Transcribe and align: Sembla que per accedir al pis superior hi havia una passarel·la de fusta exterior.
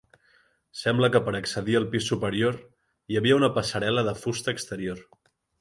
Sembla 0.79 1.09
que 1.15 1.21
per 1.27 1.33
accedir 1.39 1.77
al 1.81 1.85
pis 1.93 2.09
superior 2.13 2.57
hi 3.13 3.21
havia 3.21 3.39
una 3.43 3.53
passarel·la 3.59 4.09
de 4.09 4.19
fusta 4.23 4.57
exterior. 4.59 5.09